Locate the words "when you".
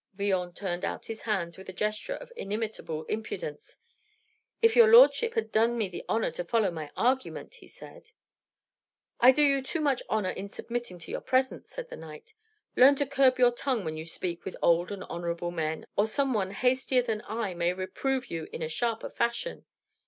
13.85-14.07